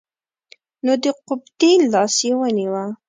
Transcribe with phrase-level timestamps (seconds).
[0.85, 2.83] نو د قبطي لاس یې ونیوه.